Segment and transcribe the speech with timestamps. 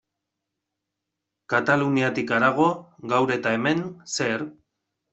[1.53, 2.67] Kataluniatik harago,
[3.15, 3.89] gaur eta hemen,
[4.19, 4.49] zer?